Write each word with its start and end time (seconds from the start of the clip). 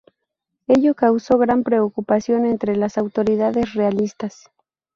Ello 0.67 0.95
causó 0.95 1.37
gran 1.37 1.61
preocupación 1.63 2.47
entre 2.47 2.75
las 2.75 2.97
autoridades 2.97 3.75
realistas. 3.75 4.49